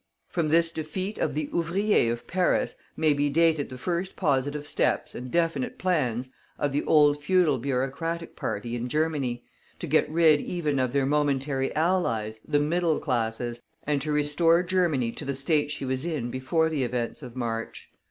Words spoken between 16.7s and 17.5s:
events of